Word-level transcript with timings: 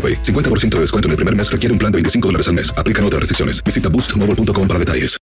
AroPay. 0.00 0.22
50% 0.22 0.76
de 0.76 0.80
descuento 0.80 1.08
en 1.08 1.10
el 1.10 1.16
primer 1.16 1.36
mes 1.36 1.52
requiere 1.52 1.72
un 1.72 1.78
plan 1.78 1.92
de 1.92 1.96
25 1.96 2.28
dólares 2.28 2.48
al 2.48 2.54
mes. 2.54 2.72
Aplican 2.78 3.04
otras 3.04 3.20
restricciones. 3.20 3.62
Visita 3.62 3.90
boostmobile.com 3.90 4.66
para 4.66 4.78
detalles. 4.78 5.20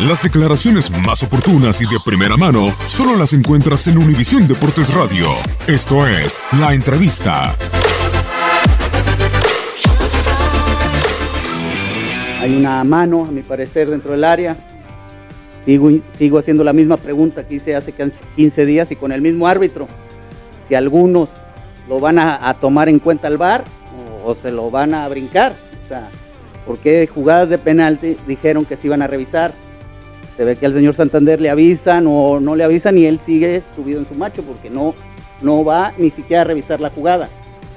Las 0.00 0.22
declaraciones 0.22 0.90
más 1.06 1.22
oportunas 1.22 1.80
y 1.80 1.84
de 1.84 1.96
primera 2.04 2.36
mano 2.36 2.74
solo 2.86 3.14
las 3.14 3.34
encuentras 3.34 3.86
en 3.86 3.98
Univisión 3.98 4.48
Deportes 4.48 4.92
Radio. 4.92 5.28
Esto 5.68 6.08
es 6.08 6.42
La 6.58 6.74
Entrevista. 6.74 7.54
Hay 12.40 12.56
una 12.56 12.82
mano, 12.82 13.26
a 13.26 13.30
mi 13.30 13.42
parecer, 13.42 13.88
dentro 13.88 14.10
del 14.10 14.24
área. 14.24 14.56
Sigo, 15.64 15.90
sigo 16.18 16.38
haciendo 16.38 16.64
la 16.64 16.72
misma 16.72 16.96
pregunta 16.96 17.46
que 17.46 17.54
hice 17.54 17.76
hace 17.76 17.94
15 18.34 18.66
días 18.66 18.90
y 18.90 18.96
con 18.96 19.12
el 19.12 19.20
mismo 19.20 19.46
árbitro. 19.46 19.86
Si 20.68 20.74
algunos 20.74 21.28
lo 21.88 22.00
van 22.00 22.18
a, 22.18 22.48
a 22.48 22.54
tomar 22.54 22.88
en 22.88 22.98
cuenta 22.98 23.28
al 23.28 23.36
VAR 23.36 23.64
o, 24.24 24.30
o, 24.30 24.34
se 24.34 24.52
lo 24.52 24.70
van 24.70 24.94
a 24.94 25.08
brincar. 25.08 25.54
O 25.84 25.88
sea, 25.88 26.08
porque 26.66 27.08
jugadas 27.12 27.48
de 27.48 27.58
penalti 27.58 28.16
dijeron 28.26 28.64
que 28.64 28.76
se 28.76 28.86
iban 28.86 29.02
a 29.02 29.06
revisar. 29.06 29.52
Se 30.36 30.44
ve 30.44 30.56
que 30.56 30.66
al 30.66 30.72
señor 30.72 30.94
Santander 30.94 31.40
le 31.40 31.50
avisan 31.50 32.06
o 32.06 32.40
no 32.40 32.56
le 32.56 32.64
avisan 32.64 32.96
y 32.96 33.04
él 33.04 33.20
sigue 33.24 33.62
subido 33.76 34.00
en 34.00 34.08
su 34.08 34.14
macho 34.14 34.42
porque 34.42 34.70
no, 34.70 34.94
no 35.42 35.64
va 35.64 35.92
ni 35.98 36.10
siquiera 36.10 36.42
a 36.42 36.44
revisar 36.46 36.80
la 36.80 36.90
jugada. 36.90 37.28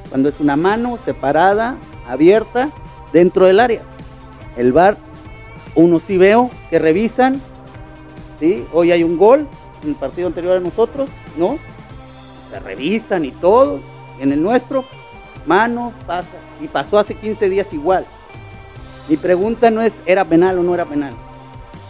Cuando 0.09 0.29
es 0.29 0.39
una 0.39 0.55
mano 0.55 0.97
separada, 1.03 1.77
abierta, 2.07 2.69
dentro 3.11 3.45
del 3.45 3.59
área. 3.59 3.81
El 4.55 4.71
VAR, 4.71 4.97
uno 5.73 5.99
sí 5.99 6.17
veo 6.17 6.49
que 6.69 6.79
revisan. 6.79 7.41
¿sí? 8.39 8.65
Hoy 8.71 8.91
hay 8.91 9.03
un 9.03 9.17
gol 9.17 9.47
en 9.83 9.89
el 9.89 9.95
partido 9.95 10.27
anterior 10.27 10.57
a 10.57 10.59
nosotros, 10.61 11.09
¿no? 11.37 11.57
Se 12.51 12.59
revisan 12.59 13.25
y 13.25 13.31
todo 13.31 13.79
en 14.19 14.31
el 14.31 14.41
nuestro, 14.41 14.85
mano, 15.45 15.93
pasa. 16.05 16.37
Y 16.61 16.67
pasó 16.67 16.99
hace 16.99 17.15
15 17.15 17.49
días 17.49 17.71
igual. 17.73 18.05
Mi 19.07 19.17
pregunta 19.17 19.69
no 19.69 19.81
es, 19.81 19.93
¿era 20.05 20.25
penal 20.25 20.57
o 20.57 20.63
no 20.63 20.73
era 20.73 20.85
penal? 20.85 21.13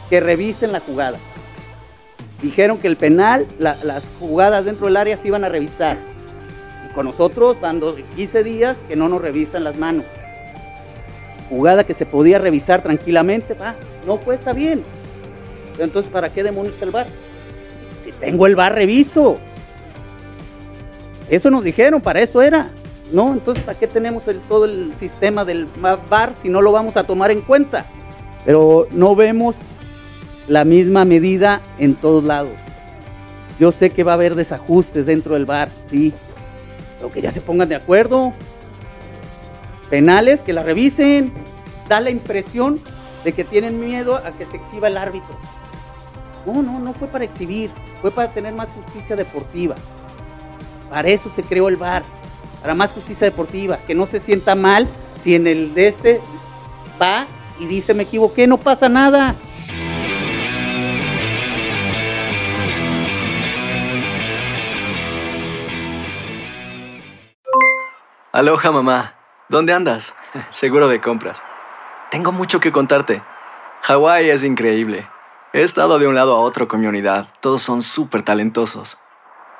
Que 0.09 0.19
revisen 0.19 0.71
la 0.71 0.79
jugada. 0.79 1.17
Dijeron 2.41 2.77
que 2.77 2.87
el 2.87 2.97
penal, 2.97 3.47
la, 3.57 3.77
las 3.83 4.03
jugadas 4.19 4.65
dentro 4.65 4.87
del 4.87 4.97
área 4.97 5.17
se 5.17 5.27
iban 5.27 5.43
a 5.43 5.49
revisar. 5.49 5.97
Y 6.89 6.93
con 6.93 7.05
nosotros, 7.05 7.57
dando 7.61 7.95
15 8.15 8.43
días, 8.43 8.77
que 8.87 8.95
no 8.95 9.07
nos 9.07 9.21
revisan 9.21 9.63
las 9.63 9.77
manos. 9.77 10.03
Jugada 11.49 11.83
que 11.83 11.93
se 11.93 12.05
podía 12.05 12.39
revisar 12.39 12.81
tranquilamente, 12.81 13.53
va, 13.53 13.75
no 14.05 14.17
cuesta 14.17 14.51
bien. 14.51 14.83
Entonces, 15.79 16.11
¿para 16.11 16.29
qué 16.29 16.43
demonios 16.43 16.81
el 16.81 16.91
bar? 16.91 17.05
Si 18.03 18.11
tengo 18.11 18.45
el 18.47 18.55
bar, 18.55 18.75
reviso. 18.75 19.37
Eso 21.29 21.49
nos 21.49 21.63
dijeron, 21.63 22.01
para 22.01 22.21
eso 22.21 22.41
era. 22.41 22.69
No, 23.11 23.33
entonces 23.33 23.63
¿para 23.63 23.77
qué 23.77 23.87
tenemos 23.87 24.23
todo 24.47 24.65
el 24.65 24.93
sistema 24.99 25.45
del 25.45 25.67
VAR 26.09 26.33
si 26.41 26.49
no 26.49 26.61
lo 26.61 26.71
vamos 26.71 26.97
a 26.97 27.03
tomar 27.03 27.31
en 27.31 27.41
cuenta? 27.41 27.85
Pero 28.45 28.87
no 28.91 29.15
vemos 29.15 29.55
la 30.47 30.65
misma 30.65 31.05
medida 31.05 31.61
en 31.77 31.95
todos 31.95 32.23
lados. 32.23 32.53
Yo 33.59 33.71
sé 33.71 33.91
que 33.91 34.03
va 34.03 34.13
a 34.13 34.15
haber 34.15 34.35
desajustes 34.35 35.05
dentro 35.05 35.35
del 35.35 35.45
VAR, 35.45 35.69
sí, 35.89 36.13
pero 36.97 37.11
que 37.11 37.21
ya 37.21 37.31
se 37.31 37.41
pongan 37.41 37.69
de 37.69 37.75
acuerdo. 37.75 38.33
Penales, 39.89 40.41
que 40.41 40.53
la 40.53 40.63
revisen. 40.63 41.31
Da 41.87 41.99
la 41.99 42.09
impresión 42.09 42.79
de 43.23 43.31
que 43.31 43.43
tienen 43.43 43.79
miedo 43.79 44.15
a 44.15 44.31
que 44.31 44.45
se 44.45 44.57
exhiba 44.57 44.87
el 44.87 44.97
árbitro. 44.97 45.37
No, 46.45 46.63
no, 46.63 46.79
no 46.79 46.93
fue 46.93 47.07
para 47.07 47.25
exhibir, 47.25 47.69
fue 48.01 48.11
para 48.11 48.31
tener 48.31 48.53
más 48.53 48.69
justicia 48.69 49.15
deportiva. 49.15 49.75
Para 50.89 51.09
eso 51.09 51.31
se 51.35 51.43
creó 51.43 51.69
el 51.69 51.75
VAR, 51.75 52.03
para 52.61 52.73
más 52.73 52.91
justicia 52.91 53.25
deportiva, 53.25 53.77
que 53.85 53.95
no 53.95 54.05
se 54.05 54.19
sienta 54.19 54.55
mal 54.55 54.87
si 55.23 55.35
en 55.35 55.47
el 55.47 55.73
de 55.73 55.87
este 55.87 56.21
va 57.01 57.27
y 57.59 57.65
dice 57.65 57.93
me 57.93 58.03
equivoqué, 58.03 58.47
no 58.47 58.57
pasa 58.57 58.89
nada. 58.89 59.35
Aloha 68.31 68.69
mamá, 68.69 69.13
¿dónde 69.47 69.71
andas? 69.71 70.13
Seguro 70.49 70.89
de 70.89 70.99
compras. 70.99 71.41
Tengo 72.11 72.33
mucho 72.33 72.59
que 72.59 72.73
contarte. 72.73 73.23
Hawái 73.83 74.29
es 74.29 74.43
increíble. 74.43 75.07
He 75.53 75.61
estado 75.61 75.99
de 75.99 76.07
un 76.07 76.15
lado 76.15 76.35
a 76.35 76.39
otro 76.39 76.67
con 76.67 76.81
mi 76.81 76.87
unidad. 76.87 77.29
Todos 77.39 77.61
son 77.61 77.81
súper 77.81 78.23
talentosos. 78.23 78.97